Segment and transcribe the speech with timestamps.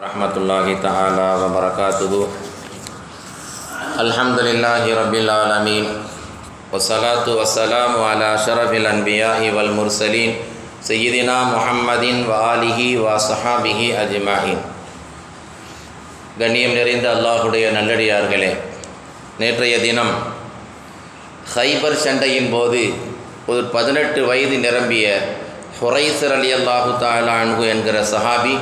[0.00, 2.20] ரஹமத்துல்லாஹி தாலா வபரகாத்துது
[4.02, 5.88] அல்ஹம்துலில்லாஹி ரபில் ஆலமீன்
[6.70, 10.34] வசலாத்து வசலாம் அலா ஷரஃபில் அன்பியா இவல் முர்சலீன்
[10.88, 14.62] சையதினா முஹம்மதின் வாலிஹி வா சஹாபிஹி அஜ்மாஹின்
[16.38, 18.50] கண்ணியம் நிறைந்த அல்லாஹுடைய நல்லடியார்களே
[19.38, 20.12] நேற்றைய தினம்
[21.54, 22.82] ஹைபர் சண்டையின் போது
[23.46, 25.06] ஒரு பதினெட்டு வயது நிரம்பிய
[25.78, 28.54] ஹுரைசர் அலி அல்லாஹு தாலா அன்பு என்கிற சஹாபி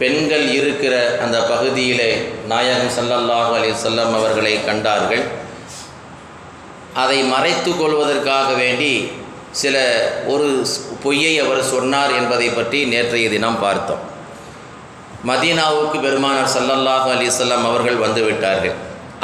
[0.00, 0.94] பெண்கள் இருக்கிற
[1.24, 2.10] அந்த பகுதியிலே
[2.50, 5.24] நாயகம் சல்லல்லாஹு அலி சொல்லம் அவர்களை கண்டார்கள்.
[7.02, 8.92] அதை மறைத்து கொள்வதற்காக வேண்டி
[9.60, 9.76] சில
[10.32, 10.48] ஒரு
[11.02, 14.04] பொய்யை அவர் சொன்னார் என்பதை பற்றி நேற்றைய தினம் பார்த்தோம்.
[15.30, 18.76] மதீனாவுக்கு பெருமானார் சல்லல்லாஹு அலி வஸல்லம் அவர்கள் வந்து விட்டார்கள்.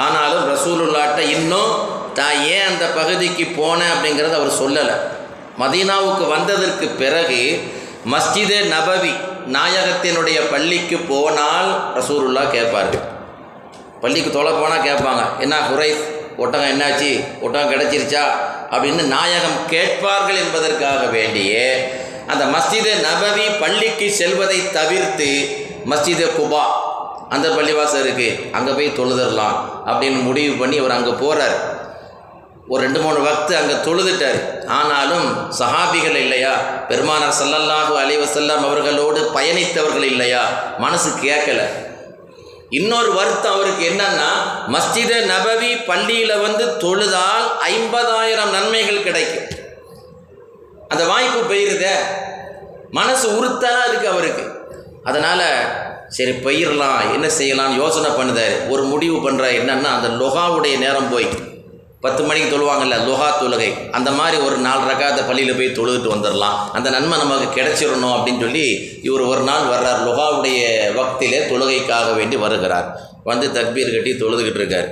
[0.04, 1.72] ஆனாலும் ரசூலுல்லாட்ட இன்னும்
[2.18, 4.96] தான் ஏன் அந்த பகுதிக்கு போனேன் அப்படிங்கிறத அவர் சொல்லலை.
[5.62, 7.40] மதீனாவுக்கு வந்ததற்கு பிறகு
[8.14, 9.14] மஸ்ஜிதே நபவி
[9.52, 13.00] நாயகத்தினுடைய பள்ளிக்கு போனால் ரசூருல்லா கேட்பார்கள்
[14.00, 15.40] பள்ளிக்கு தொலை போனால் கேட்பாங்க.
[15.40, 15.94] என்ன குறை
[16.36, 17.24] ஒட்டகம் என்னாச்சு?
[17.40, 18.24] ஒட்டகம் கிடச்சிருச்சா?
[18.70, 21.88] அப்படின்னு நாயகம் கேட்பார்கள் என்பதற்காக வேண்டியே
[22.26, 26.64] அந்த மஸ்ஜிது நபவி பள்ளிக்கு செல்வதை தவிர்த்து மஸ்ஜிது குபா
[27.28, 31.75] அந்த பள்ளிவாசம் இருக்குது அங்கே போய் தொழுதரலாம் அப்படின்னு முடிவு பண்ணி அவர் அங்கே போகிறார்
[32.68, 34.38] ஒரு ரெண்டு மூணு வக்து அங்கே தொழுதுட்டார்.
[34.66, 35.26] ஆனாலும்
[35.58, 36.54] சஹாபிகள் இல்லையா?
[36.88, 40.42] பெருமானார் சல்லல்லாஹு அலைஹி அவர்களோடு பயணித்தவர்கள் இல்லையா?
[40.78, 41.60] மனசு கேட்கல.
[42.78, 44.30] இன்னொரு வருத்தம் அவருக்கு என்னன்னா
[44.74, 49.48] மஸ்ஜித நபவி பள்ளியில் வந்து தொழுதால் ஐம்பதாயிரம் நன்மைகள் கிடைக்கும்.
[50.88, 51.96] அந்த வாய்ப்பு பெய்யுறதே
[52.90, 54.44] மனசு உறுத்தலாக இருக்கு அவருக்கு.
[55.04, 55.48] அதனால்
[56.16, 58.56] சரி பயிரலாம் என்ன செய்யலாம்னு யோசனை பண்ணுதார்.
[58.68, 61.54] ஒரு முடிவு பண்ணுற என்னன்னா அந்த லொகாவுடைய நேரம் போய்
[62.06, 63.70] பத்து மணிக்கு தொழுவாங்கல்ல லுஹா தொழுகை.
[63.98, 68.66] அந்த மாதிரி ஒரு நாலு ரகாத பள்ளியில் போய் தொழுதுட்டு வந்துடலாம் அந்த நன்மை நமக்கு கிடைச்சிடணும் அப்படின்னு சொல்லி
[69.08, 70.00] இவர் ஒரு நாள் வர்றார்.
[70.08, 70.60] லுஹாவுடைய
[70.98, 72.88] வக்திலே தொழுகைக்காக வேண்டி வருகிறார்.
[73.30, 74.88] வந்து தக்பீர் கட்டி தொழுதுகிட்டு இருக்கார்.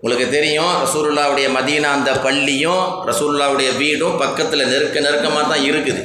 [0.00, 6.02] உங்களுக்கு தெரியும் ரசூல்லாவுடைய மதீனா அந்த பள்ளியும் ரசூல்லாவுடைய வீடும் பக்கத்தில் நெருக்க நெருக்கமாக தான் இருக்குது.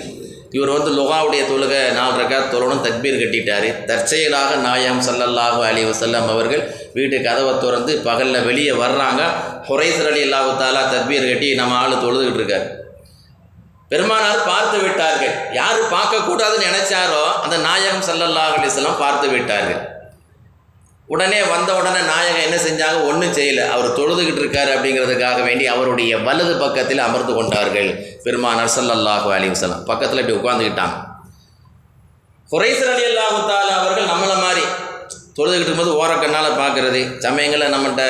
[0.57, 3.67] இவர் வந்து லுகாவுடைய தொழுகை நாலு ரகாத் தொழணும் தக்பீர் கட்டிட்டார்.
[3.89, 6.63] தற்செயலாக நாயம் சல்லல்லாஹு அலி வசல்லம் அவர்கள்
[6.97, 9.21] வீட்டு கதவை திறந்து பகலில் வெளியே வர்றாங்க.
[9.67, 10.55] ஹுரைசர் அலி அல்லாஹு
[10.95, 12.67] தக்பீர் கட்டி நம்ம ஆள் தொழுதுகிட்டு இருக்கார்.
[13.91, 15.35] பெருமானார் பார்த்து விட்டார்கள்.
[15.59, 19.81] யார் பார்க்கக்கூடாதுன்னு நினைச்சாரோ அந்த நாயகம் சல்லல்லாஹ் அலிஸ்லாம் பார்த்து விட்டார்கள்.
[21.13, 22.97] உடனே வந்த உடனே நாயகம் என்ன செஞ்சாங்க?
[23.09, 23.63] ஒன்றும் செய்யலை.
[23.75, 27.89] அவர் தொழுதுகிட்டு இருக்காரு அப்படிங்கிறதுக்காக வேண்டி அவருடைய வலது பக்கத்தில் அமர்ந்து கொண்டார்கள்
[28.25, 29.85] பெருமானார் சல்லல்லாஹு அலைஹி வஸல்லம்.
[29.91, 30.97] பக்கத்தில் இப்படி உட்காந்துக்கிட்டாங்க
[32.49, 34.63] குறைசர் அலி அல்லாஹு தாலா அவர்கள் நம்மளை மாதிரி
[35.37, 37.01] தொழுதுகிட்டு இருக்கும்போது ஓரக்கண்ணால் பார்க்குறது.
[37.25, 38.03] சமயங்களில் நம்மகிட்ட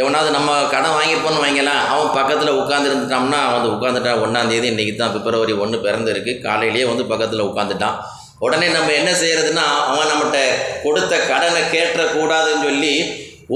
[0.00, 5.78] எவனாவது நம்ம கடன் வாங்கியிருப்போன்னு வாங்கலாம் அவன் பக்கத்தில் உட்காந்துருந்துட்டோம்னா வந்து உட்காந்துட்டான் ஒன்றாந்தேதி இன்றைக்கி தான் பிப்ரவரி ஒன்று
[5.86, 6.34] பிறந்திருக்கு.
[6.46, 7.96] காலையிலேயே வந்து பக்கத்தில் உட்காந்துட்டான்
[8.44, 10.38] உடனே நம்ம என்ன செய்கிறதுனா அவன் நம்மகிட்ட
[10.84, 12.94] கொடுத்த கடனை கேட்டக்கூடாதுன்னு சொல்லி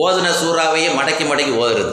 [0.03, 1.93] ஓதுன சூறாவையே மடக்கி மடக்கி ஓதுறது.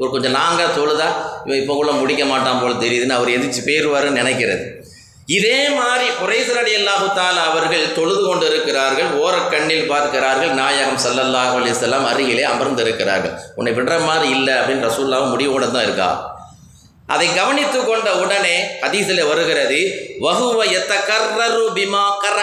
[0.00, 1.08] ஒரு கொஞ்சம் லாங்காக தொழுதா
[1.44, 4.64] இவன் இப்போ கூட முடிக்க மாட்டான் போல் தெரியுதுன்னு அவர் எதிர்த்து பேருவாருன்னு நினைக்கிறது.
[5.36, 12.08] இதே மாதிரி குறைசரடி அலி அல்லாஹு தாலா அவர்கள் தொழுது கொண்டு இருக்கிறார்கள் ஓரக்கண்ணில் பார்க்கிறார்கள் நாயகம் சல்லல்லாஹ் அலிசல்லாம்
[12.10, 13.34] அருகிலே அமர்ந்திருக்கிறார்கள்.
[13.58, 16.10] உன்னை விடுற மாதிரி இல்லை அப்படின்னு ரசூல்லாவும் முடிவோடு தான் இருக்கா?
[17.08, 19.80] அதை கவனித்து கொண்ட உடனே ஹதீஸில் வருகிறது
[20.20, 22.38] வகுவ எத்த கர்ரரு பிமா கர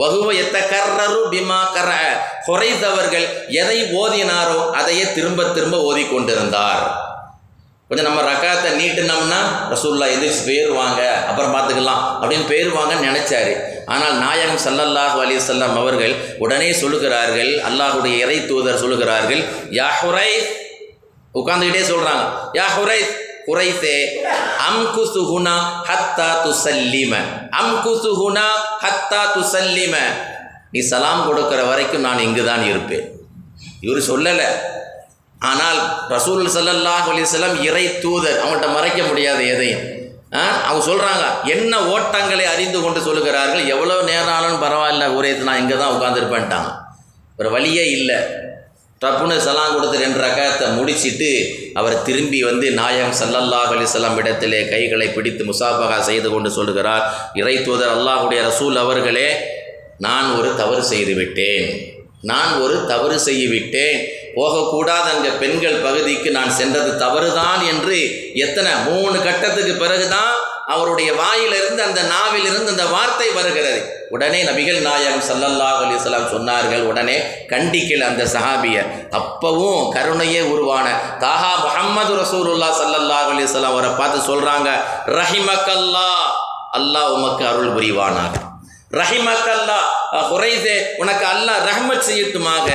[0.00, 1.90] வகுவ எத்த கர்ரரு பிமா கர
[2.46, 3.26] குறைந்தவர்கள்
[3.60, 6.84] எதை ஓதினாரோ அதையே திரும்ப திரும்ப ஓதி கொண்டிருந்தார்
[7.90, 9.38] கொஞ்சம் நம்ம ரக்காத்தை நீட்டினோம்னா
[9.72, 13.52] ரசூல்லா எதிர்த்து போயிடுவாங்க அப்புறம் பார்த்துக்கலாம் அப்படின்னு போயிடுவாங்கன்னு நினச்சாரு.
[13.86, 19.42] ஆனால் நாயகம் சல்லல்லாஹு அலி சொல்லம் அவர்கள் உடனே சொல்லுகிறார்கள் அல்லாஹுடைய இறை தூதர் சொல்லுகிறார்கள்
[19.78, 20.30] யா ஹுரை
[21.34, 22.24] உட்காந்துக்கிட்டே சொல்கிறாங்க
[22.58, 22.98] யா ஹுரை
[23.46, 23.96] குறைசே
[24.68, 25.56] அம்குசுகுனா
[25.88, 27.14] ஹத்தா துசல்லிம
[27.62, 28.46] அம்குசுகுனா
[28.84, 29.96] ஹத்தா துசல்லிம.
[30.74, 33.04] நீ சலாம் கொடுக்கிற வரைக்கும் நான் இங்கு தான் இருப்பேன்.
[33.86, 34.48] இவர் சொல்லலை.
[35.50, 35.80] ஆனால்
[36.14, 39.84] ரசூல் சல்லல்லாஹ் அலிஸ்லாம் இறை தூதர் அவங்கள்ட்ட மறைக்க முடியாது எதையும்.
[40.66, 43.62] அவங்க சொல்கிறாங்க என்ன ஓட்டங்களை அறிந்து கொண்டு சொல்லுகிறார்கள்?
[43.74, 46.70] எவ்வளோ நேரம் ஆனாலும் பரவாயில்ல ஒரே நான் இங்கே தான் உட்காந்துருப்பேன்ட்டாங்க
[47.40, 48.18] ஒரு வழியே இல்லை.
[49.04, 51.30] டப்புன்னு சலாம் கொடுத்து ரெண்டு ரகத்தை முடிச்சிட்டு
[51.74, 57.04] அவர் திரும்பி வந்து நாயகம் சல்லல்லாஹ் அலிசல்லாம் இடத்திலே கைகளை பிடித்து முசாபகா செய்து கொண்டு சொல்கிறார்
[57.34, 59.28] இறை தூதர் அல்லாஹுடைய ரசூல் அவர்களே
[59.98, 61.68] நான் ஒரு தவறு செய்துவிட்டேன்
[62.24, 63.98] நான் ஒரு தவறு செய்துவிட்டேன்
[64.36, 67.98] போகக்கூடாத அங்கே பெண்கள் பகுதிக்கு நான் சென்றது தவறுதான் என்று
[68.38, 70.32] எத்தனை மூணு கட்டத்துக்கு பிறகுதான்
[70.72, 73.80] அவருடைய வாயிலிருந்து அந்த நாவிலிருந்து அந்த வார்த்தை வருகிறது.
[74.14, 77.16] உடனே நபிகள் நாயகம் சல்லல்லாஹ் அலிஸ்லாம் சொன்னார்கள் உடனே
[77.52, 78.76] கண்டிக்கல் அந்த சஹாபிய
[79.18, 80.86] அப்பவும் கருணையே உருவான
[81.24, 84.70] தாஹா முஹம்மது ரசூலுல்லா சல்லல்லாஹ் அலிஸ்லாம் அவரை பார்த்து சொல்கிறாங்க
[85.18, 86.08] ரஹிமக்கல்லா
[86.78, 88.34] அல்லாஹ் உமக்கு அருள் புரிவானாக.
[89.00, 89.78] ரஹிமக்கல்லா
[90.30, 92.68] குறைதே உனக்கு அல்லாஹ் ரஹ்மத் செய்யட்டுமாக.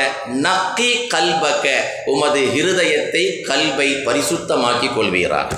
[0.45, 1.65] நக்கி கல்பக்க
[2.13, 5.51] உமது ஹிருதயத்தை கல்வை பரிசுத்தமாக்கி கொள்வீராக.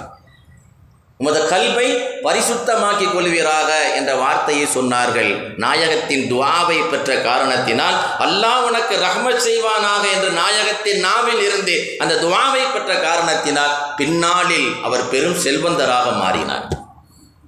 [1.22, 1.88] உமது கல்வை
[2.26, 5.32] பரிசுத்தமாக்கிக் கொள்வீராக என்ற வார்த்தையை சொன்னார்கள்.
[5.64, 12.92] நாயகத்தின் துவாவை பெற்ற காரணத்தினால் அல்லாஹ் உனக்கு ரஹ்மத் செய்வானாக என்று நாயகத்தின் நாவில் இருந்து அந்த துவாவை பெற்ற
[13.08, 16.66] காரணத்தினால் பின்னாளில் அவர் பெரும் செல்வந்தராக மாறினார்.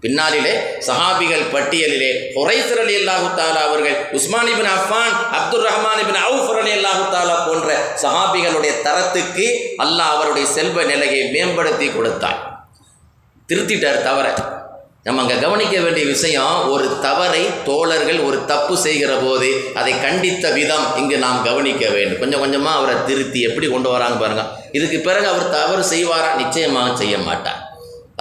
[0.06, 0.54] பின்னாளிலே
[0.88, 6.74] சஹாபிகள் பட்டியலிலே ஹுரைசர் அலி அல்லாஹு தாலா அவர்கள் Usman ibn Affan Abdul Rahman ibn அவுஃபர் Ali
[6.78, 7.70] அல்லாஹு தாலா போன்ற
[8.06, 9.48] சஹாபிகளுடைய தரத்துக்கு
[9.86, 12.42] அல்லாஹ் அவருடைய செல்வ நிலையை மேம்படுத்தி கொடுத்தார்.
[13.50, 14.28] திருத்திட்டார் தவற.
[15.06, 19.50] நம்ம அங்கே கவனிக்க வேண்டிய விஷயம் ஒரு தவறை தோழர்கள் ஒரு தப்பு செய்கிற போது
[19.80, 22.20] அதை கண்டித்த விதம் இங்கு நாம் கவனிக்க வேண்டும்.
[22.22, 24.44] கொஞ்சம் கொஞ்சமாக அவரை திருத்தி எப்படி கொண்டு வராங்க பாருங்க.
[24.78, 26.30] இதுக்கு பிறகு அவர் தவறு செய்வாரா?
[26.42, 27.60] நிச்சயமாக செய்ய மாட்டார்.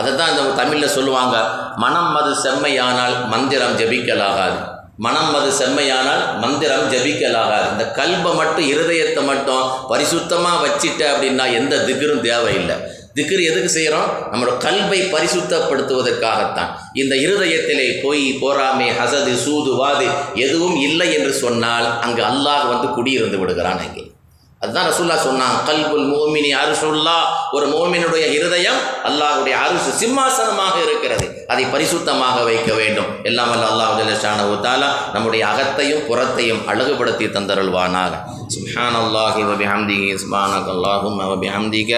[0.00, 1.36] அதை தான் இந்த தமிழில் சொல்லுவாங்க
[1.84, 4.58] மனம் அது செம்மையானால் மந்திரம் ஜபிக்கலாகாது.
[5.06, 7.68] மனம் அது செம்மையானால் மந்திரம் ஜபிக்கலாகாது.
[7.74, 12.76] இந்த கல்பை மட்டும் இருதயத்தை மட்டும் பரிசுத்தமாக வச்சிட்ட அப்படின்னா எந்த திகிரும் தேவையில்லை.
[13.16, 16.70] திக்ர் எதுக்கு செய்கிறோம் நம்மளோட கல்வை பரிசுத்தப்படுத்துவதற்காகத்தான்.
[17.00, 20.08] இந்த இருதயத்திலே பொய் போராமை ஹசது சூது வாது
[20.44, 24.04] எதுவும் இல்லை என்று சொன்னால் அங்கு அல்லாஹ் வந்து குடியிருந்து விடுகிறான் அங்கே.
[24.64, 27.14] அதுதான் ரசூல்லா சொன்னான் கல்புல் மோமினி அருசுல்லா
[27.56, 31.26] ஒரு மோமினுடைய இருதயம் அல்லாஹுடைய அருசு சிம்மாசனமாக இருக்கிறது.
[31.52, 33.08] அதை பரிசுத்தமாக வைக்க வேண்டும்.
[33.28, 38.12] எல்லாம் வல்ல அல்லாஹ் ஜல்லஷானஹு தாலா நம்முடைய அகத்தையும் புறத்தையும் அழகுபடுத்தி தந்தருள்வானாக.
[38.54, 41.90] சுஹான் அல்லாஹி வபிஹம்திகி சுப்ஹானக் அல்லாஹும் வபிஹம்திக